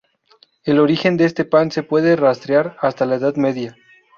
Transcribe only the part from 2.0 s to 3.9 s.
rastrear hasta la Edad Media.